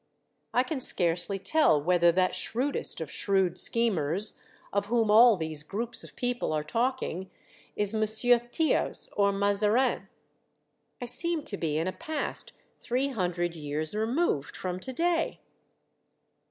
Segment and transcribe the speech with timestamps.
[0.51, 4.41] I can scarcely tell whether that shrewdest of shrewd schemers,
[4.73, 7.29] of whom all these groups of people are talking,
[7.75, 8.07] is M.
[8.07, 10.07] Thiers or Mazarin.
[10.99, 15.39] I seem to be in a past three hundred years removed from to day.